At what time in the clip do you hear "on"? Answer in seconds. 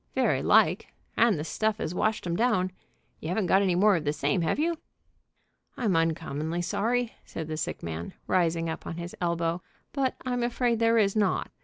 8.87-8.97